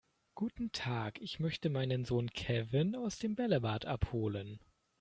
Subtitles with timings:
[0.33, 4.59] Guten Tag, ich möchte meinen Sohn Kevin aus dem Bällebad abholen.